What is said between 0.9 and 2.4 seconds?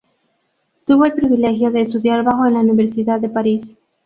el privilegio de estudiar